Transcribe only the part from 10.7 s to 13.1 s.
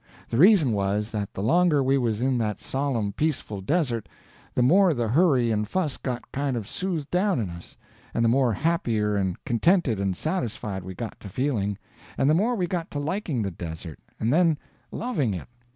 we got to feeling, and the more we got to